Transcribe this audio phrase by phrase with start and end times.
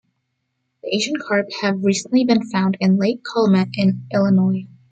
[0.81, 4.65] The Asian carp have recently been found in Lake Calumet in Illinois.